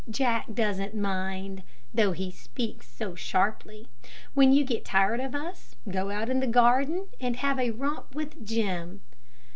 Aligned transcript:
Jack 0.09 0.51
doesn't 0.55 0.95
mind, 0.95 1.61
though 1.93 2.11
he 2.11 2.31
speaks 2.31 2.87
so 2.87 3.13
sharply. 3.13 3.87
When 4.33 4.51
you 4.51 4.65
get 4.65 4.83
tired 4.83 5.19
of 5.19 5.35
us 5.35 5.75
go 5.87 6.09
out 6.09 6.27
in 6.27 6.39
the 6.39 6.47
garden 6.47 7.09
and 7.19 7.35
have 7.35 7.59
a 7.59 7.69
romp 7.69 8.15
with 8.15 8.43
Jim." 8.43 9.01